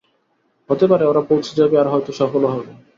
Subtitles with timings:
[0.69, 2.71] হতে পারে, ওরা পৌঁছে যাবে আর হয়ত সফলও হবে।